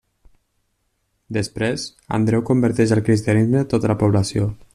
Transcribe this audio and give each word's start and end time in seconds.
Després, 1.37 1.85
Andreu 2.19 2.45
converteix 2.51 2.95
al 2.97 3.05
cristianisme 3.11 3.67
tota 3.75 3.93
la 3.95 3.99
població. 4.05 4.53